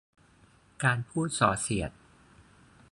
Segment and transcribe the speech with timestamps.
[0.83, 1.91] การพูดส่อเสียด